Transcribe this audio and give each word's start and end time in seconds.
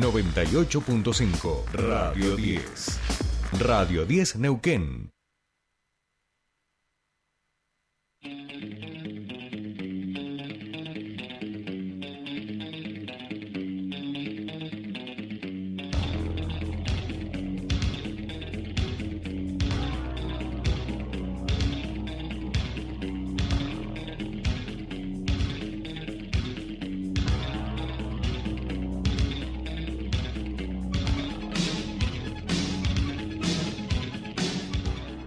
98.5 0.00 1.64
Radio 1.74 2.34
10. 2.34 2.98
Radio 3.58 4.06
10 4.06 4.36
Neuquén. 4.36 5.19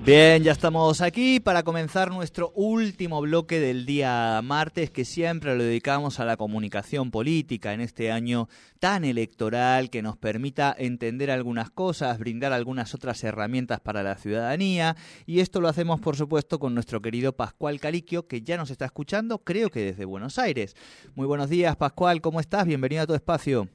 Bien, 0.05 0.43
ya 0.43 0.51
estamos 0.51 1.01
aquí 1.01 1.39
para 1.39 1.63
comenzar 1.63 2.11
nuestro 2.11 2.51
último 2.55 3.21
bloque 3.21 3.61
del 3.61 3.85
día 3.85 4.41
martes 4.43 4.91
que 4.91 5.05
siempre 5.05 5.55
lo 5.55 5.63
dedicamos 5.63 6.19
a 6.19 6.25
la 6.25 6.35
comunicación 6.35 7.09
política 7.09 7.73
en 7.73 7.79
este 7.79 8.11
año 8.11 8.47
tan 8.81 9.05
electoral 9.05 9.89
que 9.89 10.01
nos 10.01 10.17
permita 10.17 10.75
entender 10.77 11.31
algunas 11.31 11.69
cosas, 11.69 12.19
brindar 12.19 12.51
algunas 12.51 12.93
otras 12.93 13.23
herramientas 13.23 13.79
para 13.79 14.03
la 14.03 14.15
ciudadanía 14.15 14.95
y 15.25 15.39
esto 15.39 15.61
lo 15.61 15.69
hacemos 15.69 16.01
por 16.01 16.17
supuesto 16.17 16.59
con 16.59 16.73
nuestro 16.73 17.01
querido 17.01 17.37
Pascual 17.37 17.79
Caliquio 17.79 18.27
que 18.27 18.41
ya 18.41 18.57
nos 18.57 18.71
está 18.71 18.83
escuchando 18.83 19.37
creo 19.45 19.69
que 19.69 19.85
desde 19.85 20.03
Buenos 20.03 20.37
Aires. 20.37 20.75
Muy 21.15 21.27
buenos 21.27 21.49
días 21.49 21.77
Pascual, 21.77 22.19
¿cómo 22.19 22.41
estás? 22.41 22.65
Bienvenido 22.67 23.03
a 23.03 23.07
tu 23.07 23.15
espacio. 23.15 23.69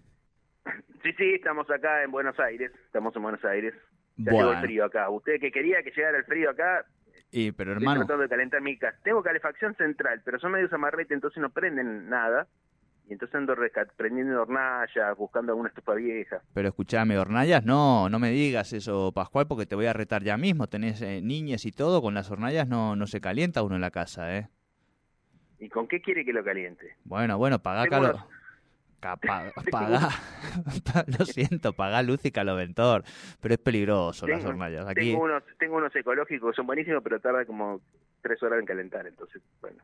Sí, 1.03 1.11
sí, 1.17 1.33
estamos 1.33 1.71
acá 1.71 2.03
en 2.05 2.11
Buenos 2.11 2.39
Aires, 2.39 2.71
estamos 2.85 3.17
en 3.17 3.23
Buenos 3.23 3.43
Aires. 3.47 3.73
Ya 4.19 4.33
llegó 4.33 4.53
el 4.53 4.61
frío 4.61 4.85
acá. 4.85 5.09
Usted 5.11 5.41
que 5.41 5.51
quería 5.51 5.83
que 5.83 5.91
llegara 5.91 6.19
el 6.19 6.25
frío 6.25 6.51
acá. 6.51 6.85
Y, 7.31 7.53
pero 7.53 7.73
hermano. 7.73 8.03
Estoy 8.03 8.07
tratando 8.07 8.23
de 8.23 8.29
calentar 8.29 8.61
mi 8.61 8.77
casa. 8.79 8.99
Tengo 9.03 9.23
calefacción 9.23 9.75
central, 9.77 10.23
pero 10.25 10.39
son 10.39 10.53
medios 10.53 10.73
amarrete, 10.73 11.15
entonces 11.15 11.41
no 11.41 11.51
prenden 11.51 12.09
nada. 12.09 12.47
Y 13.09 13.15
entonces 13.15 13.37
ando 13.37 13.57
prendiendo 13.97 14.43
hornallas, 14.43 15.17
buscando 15.17 15.53
alguna 15.53 15.71
estufa 15.71 15.95
vieja. 15.95 16.43
Pero 16.53 16.69
escuchame, 16.69 17.19
hornallas, 17.19 17.65
no, 17.65 18.11
no 18.11 18.19
me 18.19 18.31
digas 18.31 18.75
eso, 18.75 19.13
Pascual, 19.15 19.47
porque 19.49 19.65
te 19.65 19.75
voy 19.75 19.87
a 19.87 19.95
retar 19.95 20.23
ya 20.23 20.37
mismo. 20.37 20.67
Tenés 20.67 21.01
eh, 21.01 21.23
niñas 21.23 21.65
y 21.65 21.73
todo, 21.73 22.03
con 22.03 22.13
las 22.13 22.31
hornallas 22.31 22.69
no, 22.69 22.97
no 22.97 23.07
se 23.07 23.23
calienta 23.23 23.63
uno 23.63 23.77
en 23.77 23.81
la 23.81 23.91
casa, 23.91 24.37
¿eh? 24.37 24.49
¿Y 25.59 25.71
con 25.71 25.89
qué 25.89 26.03
quiere 26.03 26.25
que 26.25 26.35
lo 26.35 26.45
caliente? 26.45 26.97
Bueno, 27.05 27.39
bueno, 27.39 27.61
paga 27.61 27.87
calor. 27.87 28.17
paga, 29.71 30.11
lo 31.19 31.25
siento, 31.25 31.73
paga 31.73 32.03
luz 32.03 32.25
y 32.25 32.31
caloventor, 32.31 33.05
pero 33.41 33.55
es 33.55 33.61
peligroso 33.61 34.27
las 34.27 34.45
hornallas. 34.45 34.87
Aquí... 34.87 35.13
Tengo 35.13 35.25
unos, 35.25 35.43
tengo 35.59 35.77
unos 35.77 35.95
ecológicos, 35.95 36.57
son 36.57 36.67
buenísimos, 36.67 37.03
pero 37.03 37.21
tarda 37.21 37.45
como 37.45 37.81
tres 38.23 38.43
horas 38.43 38.61
en 38.61 38.67
calentar, 38.67 39.07
entonces, 39.07 39.43
bueno. 39.61 39.83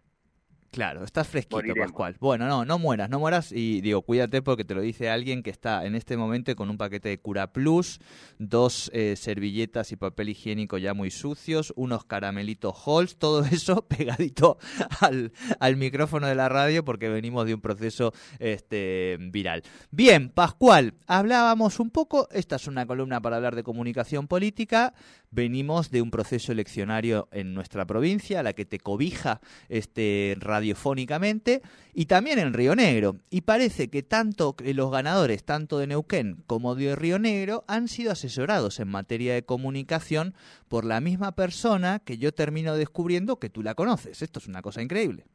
Claro, 0.74 1.04
estás 1.04 1.28
fresquito, 1.28 1.72
Pascual. 1.78 2.16
Bueno, 2.18 2.48
no, 2.48 2.64
no 2.64 2.80
mueras, 2.80 3.08
no 3.08 3.20
mueras 3.20 3.52
y 3.52 3.80
digo, 3.80 4.02
cuídate 4.02 4.42
porque 4.42 4.64
te 4.64 4.74
lo 4.74 4.80
dice 4.80 5.08
alguien 5.08 5.44
que 5.44 5.50
está 5.50 5.86
en 5.86 5.94
este 5.94 6.16
momento 6.16 6.54
con 6.56 6.68
un 6.68 6.76
paquete 6.76 7.10
de 7.10 7.18
Cura 7.18 7.52
Plus, 7.52 8.00
dos 8.40 8.90
eh, 8.92 9.14
servilletas 9.16 9.92
y 9.92 9.96
papel 9.96 10.30
higiénico 10.30 10.76
ya 10.76 10.92
muy 10.92 11.12
sucios, 11.12 11.72
unos 11.76 12.04
caramelitos 12.04 12.74
Halls, 12.84 13.18
todo 13.18 13.44
eso 13.52 13.86
pegadito 13.86 14.58
al, 14.98 15.30
al 15.60 15.76
micrófono 15.76 16.26
de 16.26 16.34
la 16.34 16.48
radio 16.48 16.84
porque 16.84 17.08
venimos 17.08 17.46
de 17.46 17.54
un 17.54 17.60
proceso 17.60 18.12
este, 18.40 19.16
viral. 19.30 19.62
Bien, 19.92 20.28
Pascual, 20.28 20.94
hablábamos 21.06 21.78
un 21.78 21.90
poco, 21.90 22.28
esta 22.32 22.56
es 22.56 22.66
una 22.66 22.84
columna 22.84 23.20
para 23.20 23.36
hablar 23.36 23.54
de 23.54 23.62
comunicación 23.62 24.26
política, 24.26 24.92
venimos 25.34 25.90
de 25.90 26.00
un 26.00 26.10
proceso 26.10 26.52
eleccionario 26.52 27.28
en 27.32 27.54
nuestra 27.54 27.84
provincia, 27.84 28.42
la 28.42 28.52
que 28.52 28.64
te 28.64 28.78
cobija 28.78 29.40
este 29.68 30.36
radio 30.40 30.64
radiofónicamente 30.64 31.62
y 31.92 32.06
también 32.06 32.38
en 32.38 32.54
Río 32.54 32.74
Negro. 32.74 33.16
Y 33.28 33.42
parece 33.42 33.90
que 33.90 34.02
tanto 34.02 34.56
los 34.64 34.90
ganadores, 34.90 35.44
tanto 35.44 35.78
de 35.78 35.86
Neuquén 35.86 36.42
como 36.46 36.74
de 36.74 36.96
Río 36.96 37.18
Negro, 37.18 37.64
han 37.68 37.88
sido 37.88 38.12
asesorados 38.12 38.80
en 38.80 38.88
materia 38.88 39.34
de 39.34 39.44
comunicación 39.44 40.34
por 40.68 40.84
la 40.84 41.00
misma 41.00 41.32
persona 41.32 41.98
que 41.98 42.16
yo 42.16 42.32
termino 42.32 42.74
descubriendo 42.76 43.38
que 43.38 43.50
tú 43.50 43.62
la 43.62 43.74
conoces. 43.74 44.22
Esto 44.22 44.38
es 44.38 44.46
una 44.46 44.62
cosa 44.62 44.80
increíble. 44.80 45.26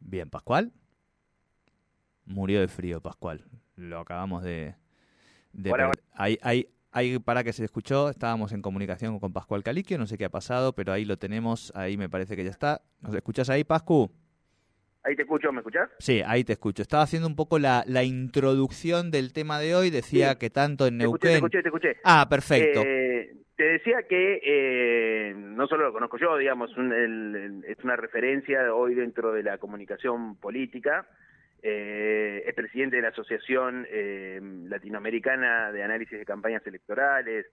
Bien, 0.00 0.28
Pascual. 0.28 0.72
Murió 2.26 2.60
de 2.60 2.68
frío, 2.68 3.00
Pascual. 3.00 3.44
Lo 3.76 4.00
acabamos 4.00 4.42
de... 4.42 4.74
de 5.54 5.72
hay, 6.14 6.38
hay, 6.42 6.68
Ahí 6.94 7.18
para 7.18 7.42
que 7.42 7.52
se 7.52 7.64
escuchó, 7.64 8.08
estábamos 8.08 8.52
en 8.52 8.62
comunicación 8.62 9.18
con 9.18 9.32
Pascual 9.32 9.64
Caliquio, 9.64 9.98
no 9.98 10.06
sé 10.06 10.16
qué 10.16 10.26
ha 10.26 10.30
pasado, 10.30 10.74
pero 10.76 10.92
ahí 10.92 11.04
lo 11.04 11.16
tenemos, 11.16 11.72
ahí 11.74 11.96
me 11.96 12.08
parece 12.08 12.36
que 12.36 12.44
ya 12.44 12.50
está. 12.50 12.82
¿Nos 13.00 13.12
escuchas 13.16 13.50
ahí, 13.50 13.64
Pascu? 13.64 14.12
Ahí 15.02 15.16
te 15.16 15.22
escucho, 15.22 15.50
¿me 15.50 15.58
escuchas? 15.58 15.90
Sí, 15.98 16.22
ahí 16.24 16.44
te 16.44 16.52
escucho. 16.52 16.82
Estaba 16.82 17.02
haciendo 17.02 17.26
un 17.26 17.34
poco 17.34 17.58
la, 17.58 17.82
la 17.88 18.04
introducción 18.04 19.10
del 19.10 19.32
tema 19.32 19.58
de 19.58 19.74
hoy, 19.74 19.90
decía 19.90 20.36
que 20.36 20.50
tanto 20.50 20.86
en 20.86 20.98
Neuquén... 20.98 21.30
Te 21.30 21.34
escuché, 21.34 21.62
te 21.62 21.68
escuché. 21.68 21.96
Ah, 22.04 22.28
perfecto. 22.30 22.82
Eh, 22.86 23.38
te 23.56 23.64
decía 23.64 24.04
que 24.08 24.40
eh, 24.44 25.34
no 25.36 25.66
solo 25.66 25.86
lo 25.86 25.92
conozco 25.92 26.16
yo, 26.16 26.36
digamos, 26.36 26.70
es 26.70 27.84
una 27.84 27.96
referencia 27.96 28.72
hoy 28.72 28.94
dentro 28.94 29.32
de 29.32 29.42
la 29.42 29.58
comunicación 29.58 30.36
política, 30.36 31.08
eh, 31.66 32.42
es 32.46 32.54
presidente 32.54 32.96
de 32.96 33.02
la 33.02 33.08
Asociación 33.08 33.86
eh, 33.88 34.38
Latinoamericana 34.68 35.72
de 35.72 35.82
Análisis 35.82 36.18
de 36.18 36.26
Campañas 36.26 36.66
Electorales 36.66 37.46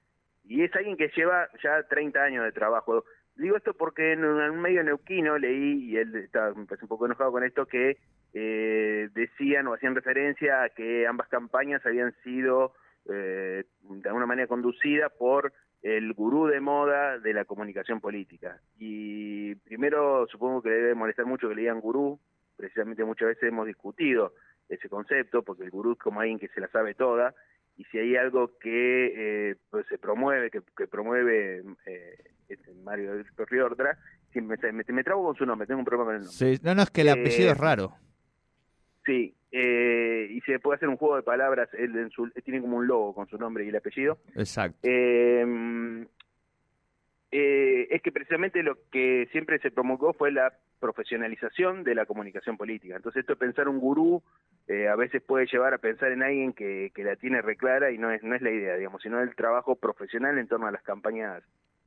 y 0.43 0.63
es 0.63 0.75
alguien 0.75 0.97
que 0.97 1.09
lleva 1.15 1.47
ya 1.63 1.83
30 1.83 2.21
años 2.21 2.43
de 2.43 2.51
trabajo. 2.51 3.05
Digo 3.37 3.55
esto 3.55 3.73
porque 3.73 4.11
en 4.11 4.25
un, 4.25 4.59
medio 4.59 4.83
neuquino 4.83 5.37
leí, 5.37 5.91
y 5.91 5.95
él 5.95 6.13
estaba 6.15 6.51
un 6.51 6.67
poco 6.67 7.05
enojado 7.05 7.31
con 7.31 7.45
esto, 7.45 7.65
que 7.67 7.99
eh, 8.33 9.07
decían 9.13 9.67
o 9.67 9.75
hacían 9.75 9.95
referencia 9.95 10.63
a 10.63 10.69
que 10.69 11.07
ambas 11.07 11.29
campañas 11.29 11.85
habían 11.85 12.13
sido 12.21 12.73
de 13.05 13.65
alguna 14.05 14.27
manera 14.27 14.47
conducidas 14.47 15.11
por 15.17 15.51
el 15.81 16.13
gurú 16.13 16.47
de 16.47 16.59
moda 16.59 17.17
de 17.17 17.33
la 17.33 17.45
comunicación 17.45 18.01
política. 18.01 18.59
Y 18.77 19.55
primero 19.55 20.27
supongo 20.27 20.61
que 20.61 20.69
debe 20.69 20.95
molestar 20.95 21.25
mucho 21.25 21.47
que 21.47 21.55
le 21.55 21.61
digan 21.61 21.79
gurú, 21.79 22.19
precisamente 22.61 23.03
muchas 23.03 23.29
veces 23.29 23.43
hemos 23.49 23.65
discutido 23.65 24.33
ese 24.69 24.87
concepto, 24.87 25.43
porque 25.43 25.63
el 25.63 25.71
gurú 25.71 25.93
es 25.93 25.97
como 25.97 26.21
alguien 26.21 26.39
que 26.39 26.47
se 26.49 26.61
la 26.61 26.67
sabe 26.69 26.93
toda, 26.93 27.33
y 27.77 27.83
si 27.85 27.97
hay 27.97 28.15
algo 28.15 28.57
que 28.59 29.49
eh, 29.49 29.55
pues 29.69 29.87
se 29.87 29.97
promueve, 29.97 30.51
que, 30.51 30.61
promueve 30.87 31.63
eh, 31.85 32.17
este 32.47 32.73
Mario 32.83 33.23
Riordra, 33.49 33.97
me, 34.35 34.55
me, 34.71 34.83
me, 34.87 35.03
trago 35.03 35.25
con 35.25 35.35
su 35.35 35.45
nombre, 35.45 35.67
tengo 35.67 35.79
un 35.79 35.85
problema 35.85 36.05
con 36.05 36.15
el 36.15 36.21
nombre. 36.21 36.37
Sí, 36.37 36.61
no, 36.63 36.75
no, 36.75 36.83
es 36.83 36.91
que 36.91 37.01
el 37.01 37.07
eh, 37.07 37.11
apellido 37.11 37.51
es 37.51 37.57
raro. 37.57 37.95
Sí, 39.05 39.35
eh, 39.51 40.27
y 40.29 40.39
se 40.41 40.59
puede 40.59 40.77
hacer 40.77 40.89
un 40.89 40.97
juego 40.97 41.15
de 41.15 41.23
palabras, 41.23 41.69
él, 41.73 41.97
en 41.97 42.11
su, 42.11 42.29
tiene 42.43 42.61
como 42.61 42.77
un 42.77 42.87
logo 42.87 43.15
con 43.15 43.27
su 43.27 43.37
nombre 43.37 43.65
y 43.65 43.69
el 43.69 43.75
apellido. 43.75 44.19
Exacto. 44.35 44.79
Eh, 47.31 47.87
es 47.91 48.01
que 48.01 48.11
precisamente 48.11 48.61
lo 48.61 48.77
que 48.91 49.29
siempre 49.31 49.57
se 49.59 49.71
promulgó 49.71 50.13
fue 50.13 50.31
la 50.31 50.51
profesionalización 50.81 51.83
de 51.83 51.95
la 51.95 52.05
comunicación 52.05 52.57
política. 52.57 52.97
Entonces 52.97 53.21
esto 53.21 53.33
de 53.33 53.39
pensar 53.39 53.69
un 53.69 53.79
gurú 53.79 54.21
eh, 54.67 54.89
a 54.89 54.95
veces 54.95 55.21
puede 55.21 55.45
llevar 55.45 55.73
a 55.73 55.77
pensar 55.77 56.11
en 56.11 56.23
alguien 56.23 56.51
que, 56.51 56.91
que 56.93 57.03
la 57.05 57.15
tiene 57.15 57.41
reclara 57.41 57.91
y 57.91 57.97
no 57.97 58.11
es, 58.11 58.21
no 58.23 58.35
es 58.35 58.41
la 58.41 58.51
idea, 58.51 58.75
digamos, 58.75 59.01
sino 59.01 59.21
el 59.21 59.33
trabajo 59.35 59.75
profesional 59.75 60.37
en 60.37 60.47
torno 60.47 60.67
a 60.67 60.71
las 60.71 60.83
campañas 60.83 61.43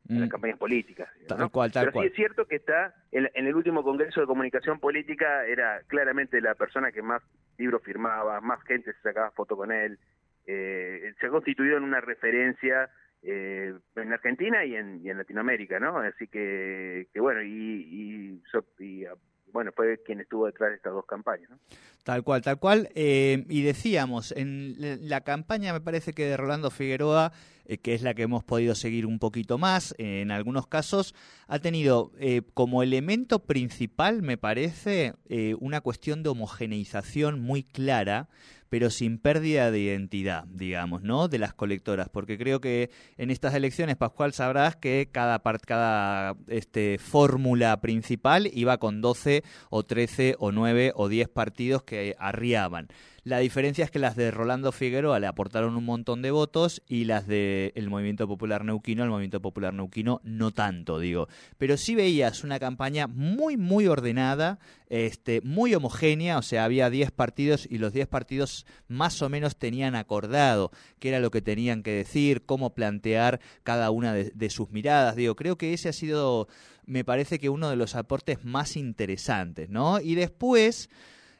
las 0.08 0.28
mm. 0.28 0.30
campañas 0.30 0.58
políticas. 0.58 1.08
Tal 1.26 1.50
cual, 1.50 1.72
tal 1.72 1.86
Pero 1.86 2.02
sí 2.02 2.08
es 2.08 2.14
cierto 2.14 2.46
que 2.46 2.56
está, 2.56 2.94
en, 3.10 3.28
el 3.34 3.54
último 3.54 3.82
Congreso 3.82 4.20
de 4.20 4.26
Comunicación 4.26 4.78
Política 4.78 5.46
era 5.46 5.80
claramente 5.86 6.40
la 6.40 6.54
persona 6.54 6.92
que 6.92 7.02
más 7.02 7.22
libros 7.56 7.82
firmaba, 7.82 8.40
más 8.40 8.62
gente 8.64 8.92
se 8.92 9.00
sacaba 9.00 9.30
foto 9.30 9.56
con 9.56 9.72
él, 9.72 9.98
eh, 10.46 11.14
se 11.18 11.26
ha 11.26 11.30
constituido 11.30 11.78
en 11.78 11.84
una 11.84 12.02
referencia 12.02 12.90
eh, 13.24 13.74
en 13.96 14.12
Argentina 14.12 14.64
y 14.64 14.76
en, 14.76 15.16
Latinoamérica, 15.16 15.80
¿no? 15.80 15.98
Así 15.98 16.26
que, 16.28 17.08
que 17.12 17.20
bueno, 17.20 17.42
y, 17.42 18.40
y, 18.78 19.12
bueno, 19.52 19.72
fue 19.74 20.02
quien 20.04 20.20
estuvo 20.20 20.46
detrás 20.46 20.70
de 20.70 20.76
estas 20.76 20.92
dos 20.92 21.06
campañas, 21.06 21.48
¿no? 21.48 21.58
Tal 22.02 22.22
cual, 22.22 22.42
tal 22.42 22.58
cual. 22.58 22.88
Eh, 22.94 23.44
y 23.48 23.62
decíamos, 23.62 24.32
en 24.32 24.74
la 25.08 25.22
campaña 25.22 25.72
me 25.72 25.80
parece 25.80 26.12
que 26.12 26.26
de 26.26 26.36
Rolando 26.36 26.70
Figueroa 26.70 27.32
eh, 27.66 27.78
que 27.78 27.94
es 27.94 28.02
la 28.02 28.14
que 28.14 28.22
hemos 28.22 28.44
podido 28.44 28.74
seguir 28.74 29.06
un 29.06 29.18
poquito 29.18 29.58
más, 29.58 29.94
en 29.98 30.30
algunos 30.30 30.66
casos 30.66 31.14
ha 31.46 31.58
tenido 31.58 32.12
eh, 32.18 32.42
como 32.54 32.82
elemento 32.82 33.40
principal, 33.40 34.22
me 34.22 34.36
parece, 34.36 35.14
eh, 35.28 35.54
una 35.60 35.80
cuestión 35.80 36.22
de 36.22 36.30
homogeneización 36.30 37.40
muy 37.40 37.62
clara 37.62 38.28
pero 38.74 38.90
sin 38.90 39.18
pérdida 39.18 39.70
de 39.70 39.78
identidad, 39.78 40.46
digamos, 40.48 41.02
¿no? 41.04 41.28
De 41.28 41.38
las 41.38 41.54
colectoras, 41.54 42.08
porque 42.08 42.36
creo 42.36 42.60
que 42.60 42.90
en 43.16 43.30
estas 43.30 43.54
elecciones, 43.54 43.94
Pascual, 43.94 44.32
sabrás 44.32 44.74
que 44.74 45.10
cada, 45.12 45.40
cada 45.64 46.34
este, 46.48 46.98
fórmula 46.98 47.80
principal 47.80 48.50
iba 48.52 48.78
con 48.78 49.00
12 49.00 49.44
o 49.70 49.84
13 49.84 50.34
o 50.40 50.50
9 50.50 50.92
o 50.96 51.08
10 51.08 51.28
partidos 51.28 51.84
que 51.84 52.16
arriaban. 52.18 52.88
La 53.24 53.38
diferencia 53.38 53.86
es 53.86 53.90
que 53.90 53.98
las 53.98 54.16
de 54.16 54.30
Rolando 54.30 54.70
Figueroa 54.70 55.18
le 55.18 55.26
aportaron 55.26 55.78
un 55.78 55.84
montón 55.86 56.20
de 56.20 56.30
votos 56.30 56.82
y 56.86 57.04
las 57.04 57.26
del 57.26 57.72
el 57.74 57.88
Movimiento 57.88 58.28
Popular 58.28 58.66
Neuquino, 58.66 59.02
el 59.02 59.08
Movimiento 59.08 59.40
Popular 59.40 59.72
Neuquino 59.72 60.20
no 60.24 60.50
tanto, 60.50 60.98
digo. 60.98 61.28
Pero 61.56 61.78
sí 61.78 61.94
veías 61.94 62.44
una 62.44 62.58
campaña 62.58 63.06
muy, 63.06 63.56
muy 63.56 63.86
ordenada, 63.86 64.58
este, 64.90 65.40
muy 65.40 65.74
homogénea, 65.74 66.36
o 66.36 66.42
sea, 66.42 66.64
había 66.64 66.90
10 66.90 67.12
partidos 67.12 67.66
y 67.70 67.78
los 67.78 67.94
10 67.94 68.08
partidos 68.08 68.66
más 68.88 69.22
o 69.22 69.30
menos 69.30 69.56
tenían 69.56 69.94
acordado 69.94 70.70
qué 70.98 71.08
era 71.08 71.18
lo 71.18 71.30
que 71.30 71.40
tenían 71.40 71.82
que 71.82 71.92
decir, 71.92 72.44
cómo 72.44 72.74
plantear 72.74 73.40
cada 73.62 73.90
una 73.90 74.12
de, 74.12 74.32
de 74.34 74.50
sus 74.50 74.70
miradas. 74.70 75.16
Digo, 75.16 75.34
creo 75.34 75.56
que 75.56 75.72
ese 75.72 75.88
ha 75.88 75.94
sido, 75.94 76.46
me 76.84 77.04
parece 77.04 77.38
que 77.38 77.48
uno 77.48 77.70
de 77.70 77.76
los 77.76 77.94
aportes 77.94 78.44
más 78.44 78.76
interesantes, 78.76 79.70
¿no? 79.70 79.98
Y 79.98 80.14
después... 80.14 80.90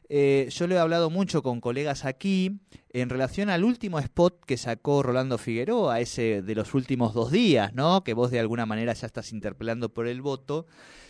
Eh, 0.07 0.47
yo 0.51 0.67
lo 0.67 0.75
he 0.75 0.79
hablado 0.79 1.09
mucho 1.09 1.41
con 1.41 1.61
colegas 1.61 2.05
aquí 2.05 2.59
en 2.93 3.09
relación 3.09 3.49
al 3.49 3.63
último 3.63 3.99
spot 3.99 4.45
que 4.45 4.57
sacó 4.57 5.01
Rolando 5.01 5.37
Figueroa, 5.37 5.99
ese 5.99 6.41
de 6.41 6.55
los 6.55 6.73
últimos 6.73 7.13
dos 7.13 7.31
días, 7.31 7.73
¿no? 7.73 8.03
Que 8.03 8.13
vos 8.13 8.31
de 8.31 8.39
alguna 8.39 8.65
manera 8.65 8.93
ya 8.93 9.07
estás 9.07 9.31
interpelando 9.33 9.93
por 9.93 10.07
el 10.07 10.21
voto, 10.21 10.67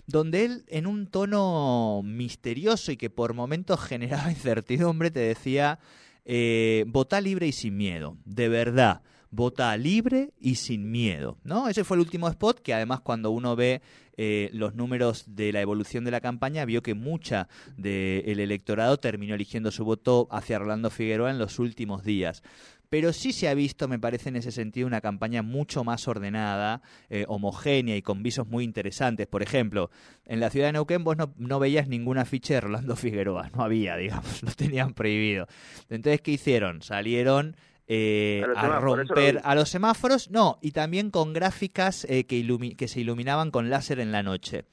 donde 0.08 0.46
él 0.46 0.66
en 0.68 0.88
un 0.88 1.08
tono 1.08 2.02
misterioso 2.04 2.92
y 2.92 2.98
que 2.98 3.10
por 3.10 3.34
momentos 3.34 3.80
generaba 3.82 4.32
incertidumbre 4.32 5.12
te 5.12 5.20
decía, 5.20 5.80
eh, 6.24 6.86
vota 6.88 7.20
libre 7.22 7.48
y 7.48 7.52
sin 7.52 7.76
miedo, 7.78 8.18
de 8.26 8.50
verdad 8.50 9.02
vota 9.36 9.76
libre 9.78 10.32
y 10.40 10.56
sin 10.56 10.92
miedo, 10.92 11.38
¿no? 11.44 11.68
Ese 11.68 11.84
fue 11.84 11.98
el 11.98 12.02
último 12.02 12.28
spot 12.30 12.60
que 12.60 12.74
además 12.74 13.02
cuando 13.02 13.32
uno 13.32 13.56
ve 13.56 13.82
eh, 14.18 14.50
los 14.54 14.76
números 14.76 15.36
de 15.36 15.52
la 15.52 15.62
evolución 15.62 16.06
de 16.06 16.12
la 16.12 16.22
campaña 16.22 16.64
vio 16.66 16.82
que 16.82 16.94
mucha 16.94 17.50
del 17.76 18.40
electorado 18.40 18.98
terminó 18.98 19.36
eligiendo 19.36 19.72
su 19.72 19.84
voto 19.84 20.28
hacia 20.32 20.58
Rolando 20.58 20.90
Figueroa 20.90 21.32
en 21.32 21.38
los 21.38 21.60
últimos 21.60 22.04
días 22.04 22.42
pero 22.90 23.14
sí 23.14 23.34
se 23.34 23.50
ha 23.50 23.54
visto, 23.54 23.88
me 23.88 24.00
parece, 24.00 24.30
en 24.30 24.38
ese 24.38 24.52
sentido, 24.52 24.88
una 24.88 25.02
campaña 25.02 25.42
mucho 25.42 25.84
más 25.84 26.08
ordenada, 26.08 26.82
eh, 27.10 27.26
homogénea 27.28 27.96
y 27.96 28.02
con 28.02 28.24
visos 28.24 28.48
muy 28.48 28.64
interesantes. 28.64 29.28
Por 29.28 29.44
ejemplo, 29.44 29.90
en 30.26 30.40
la 30.40 30.50
ciudad 30.50 30.68
de 30.68 30.74
Neuquén 30.74 31.04
vos 31.04 31.18
no, 31.18 31.34
no, 31.38 31.60
veías 31.60 31.88
ningún 31.88 32.18
afiche 32.18 32.54
de 32.54 32.62
Rolando 32.62 32.96
Figueroa, 32.96 33.50
no 33.54 33.64
había, 33.64 33.98
digamos, 33.98 34.44
lo 34.44 34.52
tenían 34.52 34.94
prohibido. 34.94 35.48
Entonces, 35.90 36.22
¿qué 36.22 36.32
hicieron? 36.32 36.82
Salieron 36.82 37.58
eh, 37.88 38.44
a, 38.56 38.80
romper 38.80 39.42
a 39.44 39.56
los 39.56 39.70
semáforos, 39.70 40.32
no, 40.32 40.58
y 40.62 40.72
también 40.72 41.12
con 41.12 41.34
gráficas 41.34 42.06
eh, 42.10 42.26
que, 42.26 42.76
que 42.76 42.88
se 42.88 43.02
iluminaban 43.02 43.52
con 43.52 43.70
láser 43.70 44.00
en 44.00 44.12
la 44.12 44.24
noche. 44.24 44.66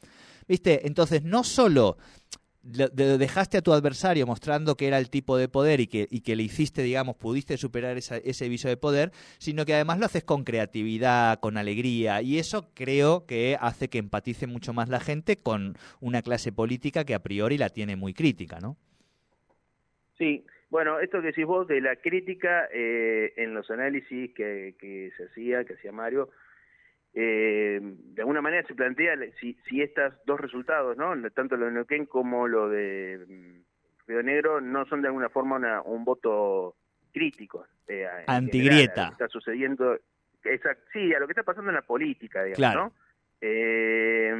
¿Viste? 0.48 0.86
Entonces, 0.86 1.22
no 1.22 1.44
solo 1.44 1.96
dejaste 2.62 3.58
a 3.58 3.62
tu 3.62 3.72
adversario 3.72 4.24
mostrando 4.26 4.76
que 4.76 4.86
era 4.86 4.98
el 4.98 5.10
tipo 5.10 5.36
de 5.36 5.48
poder 5.48 5.80
y 5.80 5.88
que, 5.88 6.06
y 6.08 6.20
que 6.20 6.36
le 6.36 6.44
hiciste, 6.44 6.82
digamos, 6.82 7.16
pudiste 7.16 7.56
superar 7.56 7.96
ese 7.96 8.48
viso 8.48 8.68
de 8.68 8.76
poder, 8.76 9.12
sino 9.38 9.64
que 9.64 9.74
además 9.74 9.98
lo 9.98 10.06
haces 10.06 10.22
con 10.22 10.44
creatividad, 10.44 11.40
con 11.40 11.56
alegría, 11.56 12.22
y 12.22 12.38
eso 12.38 12.68
creo 12.74 13.26
que 13.26 13.56
hace 13.60 13.88
que 13.88 13.98
empatice 13.98 14.46
mucho 14.46 14.72
más 14.72 14.88
la 14.88 15.00
gente 15.00 15.36
con 15.38 15.76
una 16.00 16.22
clase 16.22 16.52
política 16.52 17.04
que 17.04 17.14
a 17.14 17.22
priori 17.22 17.58
la 17.58 17.68
tiene 17.68 17.96
muy 17.96 18.14
crítica, 18.14 18.60
¿no? 18.60 18.76
Sí, 20.16 20.44
bueno, 20.72 21.00
esto 21.00 21.20
que 21.20 21.26
decís 21.26 21.44
vos 21.44 21.68
de 21.68 21.82
la 21.82 21.96
crítica 21.96 22.66
eh, 22.72 23.34
en 23.36 23.52
los 23.52 23.70
análisis 23.70 24.32
que, 24.32 24.74
se 25.14 25.24
hacía, 25.24 25.64
que 25.64 25.74
hacía 25.74 25.92
Mario, 25.92 26.30
eh, 27.12 27.78
de 27.82 28.22
alguna 28.22 28.40
manera 28.40 28.66
se 28.66 28.74
plantea 28.74 29.16
si, 29.38 29.54
si 29.68 29.82
estos 29.82 30.14
dos 30.24 30.40
resultados, 30.40 30.96
¿no? 30.96 31.12
tanto 31.32 31.58
lo 31.58 31.66
de 31.66 31.72
Neuquén 31.72 32.06
como 32.06 32.48
lo 32.48 32.70
de 32.70 33.22
mm, 33.28 34.08
Río 34.08 34.22
Negro, 34.22 34.62
no 34.62 34.86
son 34.86 35.02
de 35.02 35.08
alguna 35.08 35.28
forma 35.28 35.82
un 35.82 36.06
voto 36.06 36.74
crítico. 37.12 37.66
Eh, 37.86 38.08
Antigrieta. 38.26 39.08
está 39.08 39.28
sucediendo, 39.28 39.98
sí, 40.90 41.12
a 41.12 41.20
lo 41.20 41.26
que 41.26 41.32
está 41.32 41.42
pasando 41.42 41.68
en 41.68 41.76
la 41.76 41.82
política, 41.82 42.44
digamos, 42.44 42.74
¿no? 42.74 42.92
Eh, 43.42 44.32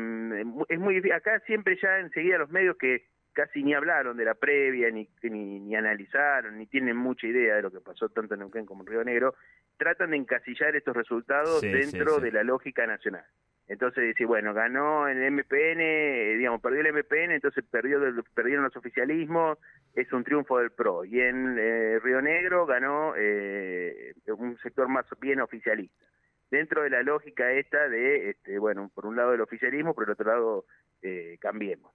es 0.68 0.78
muy 0.78 1.10
acá 1.10 1.40
siempre 1.40 1.76
ya 1.82 1.98
enseguida 1.98 2.38
los 2.38 2.50
medios 2.50 2.78
que 2.78 3.11
casi 3.32 3.62
ni 3.62 3.74
hablaron 3.74 4.16
de 4.16 4.24
la 4.24 4.34
previa, 4.34 4.90
ni, 4.90 5.08
ni, 5.22 5.60
ni, 5.60 5.74
analizaron, 5.74 6.58
ni 6.58 6.66
tienen 6.66 6.96
mucha 6.96 7.26
idea 7.26 7.56
de 7.56 7.62
lo 7.62 7.70
que 7.70 7.80
pasó 7.80 8.08
tanto 8.08 8.34
en 8.34 8.40
Neuquén 8.40 8.66
como 8.66 8.82
en 8.82 8.86
Río 8.86 9.04
Negro, 9.04 9.34
tratan 9.76 10.10
de 10.10 10.18
encasillar 10.18 10.76
estos 10.76 10.96
resultados 10.96 11.60
dentro 11.60 12.20
de 12.20 12.32
la 12.32 12.42
lógica 12.42 12.86
nacional. 12.86 13.24
Entonces 13.68 14.04
decir, 14.04 14.26
bueno, 14.26 14.52
ganó 14.52 15.08
el 15.08 15.18
MPN, 15.30 15.80
eh, 15.80 16.34
digamos, 16.36 16.60
perdió 16.60 16.80
el 16.80 16.92
MPN, 16.92 17.32
entonces 17.32 17.64
perdió 17.70 18.00
perdieron 18.34 18.64
los 18.64 18.76
oficialismos, 18.76 19.58
es 19.94 20.12
un 20.12 20.24
triunfo 20.24 20.58
del 20.58 20.72
PRO. 20.72 21.04
Y 21.04 21.20
en 21.20 21.56
eh, 21.58 21.98
Río 22.00 22.20
Negro 22.20 22.66
ganó 22.66 23.14
eh, 23.16 24.14
un 24.26 24.58
sector 24.58 24.88
más 24.88 25.06
bien 25.20 25.40
oficialista. 25.40 26.04
Dentro 26.50 26.82
de 26.82 26.90
la 26.90 27.02
lógica 27.02 27.50
esta 27.52 27.88
de, 27.88 28.30
este, 28.30 28.58
bueno, 28.58 28.90
por 28.94 29.06
un 29.06 29.16
lado 29.16 29.32
el 29.32 29.40
oficialismo, 29.40 29.94
por 29.94 30.04
el 30.04 30.10
otro 30.10 30.26
lado 30.26 30.64
cambiemos. 31.40 31.92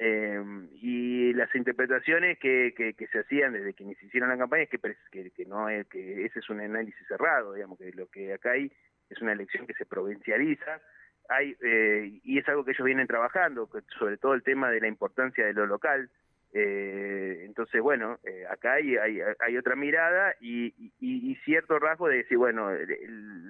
Eh, 0.00 0.40
y 0.74 1.32
las 1.32 1.52
interpretaciones 1.56 2.38
que, 2.38 2.72
que, 2.76 3.06
se 3.08 3.18
hacían 3.18 3.52
desde 3.52 3.74
que 3.74 3.84
se 3.96 4.06
hicieron 4.06 4.28
la 4.28 4.38
campaña 4.38 4.62
es 4.62 4.68
que, 4.70 5.30
que, 5.32 5.44
no 5.44 5.68
es 5.68 5.88
que 5.88 6.24
ese 6.24 6.38
es 6.38 6.48
un 6.50 6.60
análisis 6.60 7.04
cerrado, 7.08 7.54
digamos 7.54 7.78
que 7.78 7.90
lo 7.92 8.06
que 8.06 8.32
acá 8.32 8.52
hay 8.52 8.70
es 9.10 9.20
una 9.20 9.32
elección 9.32 9.66
que 9.66 9.74
se 9.74 9.86
provincializa, 9.86 10.80
hay 11.28 11.56
eh, 11.62 12.20
y 12.22 12.38
es 12.38 12.48
algo 12.48 12.64
que 12.64 12.72
ellos 12.72 12.84
vienen 12.84 13.08
trabajando, 13.08 13.68
sobre 13.98 14.18
todo 14.18 14.34
el 14.34 14.44
tema 14.44 14.70
de 14.70 14.80
la 14.80 14.88
importancia 14.88 15.44
de 15.44 15.52
lo 15.52 15.66
local. 15.66 16.10
Eh, 16.52 17.42
entonces, 17.44 17.82
bueno, 17.82 18.18
eh, 18.24 18.46
acá 18.48 18.74
hay, 18.74 18.96
hay, 18.96 19.20
hay, 19.38 19.56
otra 19.58 19.76
mirada 19.76 20.34
y, 20.40 20.68
y, 20.78 20.92
y, 21.00 21.36
cierto 21.44 21.78
rasgo 21.78 22.08
de 22.08 22.18
decir, 22.18 22.38
bueno, 22.38 22.70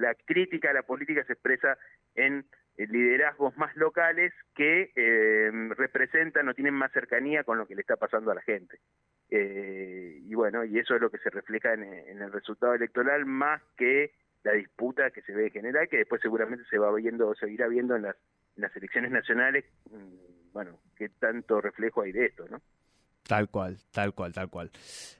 la 0.00 0.14
crítica 0.14 0.70
a 0.70 0.72
la 0.72 0.82
política 0.82 1.22
se 1.24 1.34
expresa 1.34 1.78
en 2.16 2.44
liderazgos 2.86 3.56
más 3.56 3.74
locales 3.76 4.32
que 4.54 4.92
eh, 4.94 5.50
representan 5.76 6.48
o 6.48 6.54
tienen 6.54 6.74
más 6.74 6.92
cercanía 6.92 7.42
con 7.42 7.58
lo 7.58 7.66
que 7.66 7.74
le 7.74 7.80
está 7.80 7.96
pasando 7.96 8.30
a 8.30 8.36
la 8.36 8.42
gente. 8.42 8.78
Eh, 9.30 10.20
y 10.22 10.34
bueno, 10.34 10.64
y 10.64 10.78
eso 10.78 10.94
es 10.94 11.00
lo 11.00 11.10
que 11.10 11.18
se 11.18 11.30
refleja 11.30 11.74
en, 11.74 11.82
el 11.82 12.32
resultado 12.32 12.74
electoral 12.74 13.26
más 13.26 13.60
que 13.76 14.12
la 14.44 14.52
disputa 14.52 15.10
que 15.10 15.22
se 15.22 15.32
ve 15.32 15.50
general, 15.50 15.88
que 15.88 15.98
después 15.98 16.22
seguramente 16.22 16.64
se 16.70 16.78
va 16.78 16.94
viendo, 16.94 17.34
seguirá 17.34 17.66
viendo 17.66 17.96
en 17.96 18.02
las, 18.02 18.16
en 18.56 18.62
las 18.62 18.76
elecciones 18.76 19.10
nacionales, 19.10 19.64
mm, 19.90 20.52
bueno, 20.52 20.78
qué 20.96 21.08
tanto 21.08 21.60
reflejo 21.60 22.02
hay 22.02 22.12
de 22.12 22.26
esto, 22.26 22.46
¿no? 22.48 22.62
Tal 23.28 23.50
cual, 23.50 23.76
tal 23.90 24.14
cual, 24.14 24.32
tal 24.32 24.48
cual. 24.48 24.70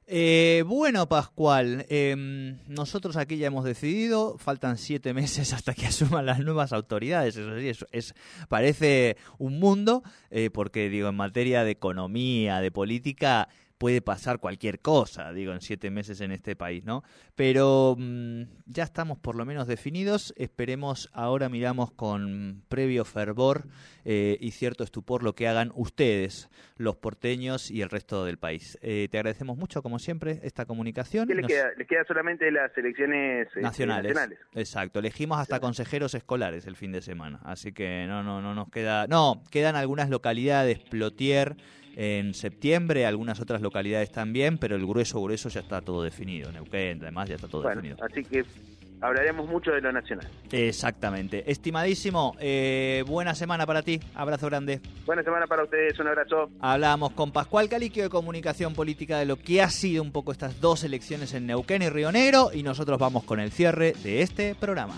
Eh, 0.07 0.65
bueno, 0.67 1.07
Pascual, 1.11 1.85
em, 1.91 2.57
nosotros 2.67 3.19
aquí 3.19 3.37
ya 3.37 3.49
hemos 3.49 3.67
decidido, 3.67 4.39
faltan 4.39 4.79
siete 4.79 5.13
meses 5.43 5.53
hasta 5.53 5.75
que 5.75 5.85
asuman 5.85 6.25
las 6.25 6.41
nuevas 6.41 6.73
autoridades, 6.73 7.37
eso 7.37 7.61
sí, 7.61 7.69
es, 7.93 8.15
parece 8.49 9.19
un 9.37 9.61
mundo, 9.61 10.03
eh, 10.31 10.49
porque 10.49 10.89
digo, 10.89 11.11
en 11.11 11.17
materia 11.17 11.65
de 11.65 11.73
economía, 11.73 12.63
de 12.63 12.71
política, 12.71 13.51
puede 13.79 14.03
pasar 14.03 14.41
cualquier 14.41 14.81
cosa, 14.81 15.33
digo, 15.33 15.53
en 15.53 15.61
siete 15.61 15.91
meses 15.91 16.21
en 16.21 16.33
este 16.33 16.57
país, 16.57 16.85
¿no? 16.85 17.05
Pero 17.37 17.95
mm, 17.97 18.43
ya 18.67 18.83
estamos 18.83 19.19
por 19.19 19.37
lo 19.37 19.47
menos 19.47 19.69
definidos, 19.69 20.35
esperemos, 20.37 21.09
ahora 21.13 21.49
miramos 21.49 21.93
con 21.93 22.63
previo 22.69 23.05
fervor 23.05 23.67
eh, 24.05 24.37
y 24.41 24.51
cierto 24.51 24.83
estupor 24.83 25.23
lo 25.23 25.35
que 25.35 25.47
hagan 25.47 25.73
ustedes, 25.77 26.51
los 26.77 26.97
porteños 26.97 27.71
y 27.71 27.83
el 27.83 27.89
resto 27.89 28.25
del 28.25 28.39
país. 28.39 28.77
Eh, 28.83 29.09
te 29.11 29.19
agradecemos 29.19 29.57
mucho, 29.57 29.81
como 29.81 29.99
siempre, 30.01 30.41
esta 30.43 30.67
comunicación. 30.67 31.29
¿Qué 31.29 31.37
les, 31.37 31.47
queda? 31.47 31.71
les 31.77 31.87
queda 31.87 32.05
solamente 32.05 32.51
las 32.51 32.77
elecciones 32.77 33.47
este, 33.47 33.61
nacionales. 33.61 34.17
Exacto, 34.55 34.99
elegimos 34.99 35.39
hasta 35.39 35.61
consejeros 35.61 36.15
escolares 36.15 36.67
el 36.67 36.75
fin 36.75 36.91
de 36.91 37.01
semana, 37.01 37.39
así 37.45 37.73
que 37.73 38.07
no, 38.09 38.25
no, 38.25 38.43
no 38.43 38.55
nos 38.55 38.71
queda... 38.71 39.07
No, 39.07 39.45
quedan 39.53 39.77
algunas 39.77 40.11
localidades, 40.11 40.81
Plotier 40.81 41.57
en 42.01 42.33
septiembre, 42.33 43.07
algunas 43.07 43.41
otras 43.41 43.61
localidades 43.61 44.13
también, 44.13 44.57
pero 44.57 44.77
el 44.77 44.87
grueso 44.87 45.21
grueso 45.21 45.49
ya 45.49 45.59
está 45.59 45.81
todo 45.81 46.05
definido. 46.05 46.53
Neuquén, 46.53 47.01
además, 47.03 47.29
ya 47.29 47.35
está 47.35 47.49
todo 47.49 47.69
definido. 47.69 47.97
Así 48.01 48.23
que 48.23 48.45
hablaremos 49.01 49.49
mucho 49.49 49.73
de 49.73 49.81
lo 49.81 49.91
nacional. 49.91 50.29
Exactamente. 50.53 51.43
Estimadísimo, 51.51 52.37
eh, 52.39 53.03
buena 53.05 53.35
semana 53.35 53.67
para 53.67 53.83
ti. 53.83 53.99
Abrazo 54.15 54.47
grande. 54.47 54.81
Buena 55.07 55.25
semana 55.25 55.49
para 55.49 55.65
ustedes, 55.65 55.99
un 55.99 56.07
abrazo. 56.07 56.51
Hablamos 56.61 57.15
con 57.15 57.33
Pascual 57.33 57.69
Caliquio 57.69 58.05
de 58.05 58.11
Comunicación 58.11 58.75
Política 58.75 59.19
de 59.19 59.27
lo 59.27 59.35
que 59.35 59.61
ha 59.61 59.69
sido 59.69 60.01
un 60.01 60.13
poco 60.13 60.31
estas 60.31 60.61
dos 60.61 60.85
elecciones 60.85 61.35
en 61.35 61.49
Neuquén 61.49 61.83
y 61.83 61.89
Río 61.89 62.13
Negro 62.13 62.51
y 62.55 62.63
nosotros 62.63 62.97
vamos 63.01 63.25
con 63.25 63.41
el 63.41 63.51
cierre 63.51 63.95
de 64.05 64.23
este 64.23 64.55
programa. 64.55 64.95